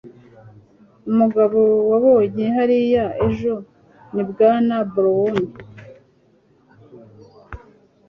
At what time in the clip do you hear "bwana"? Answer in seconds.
4.29-4.75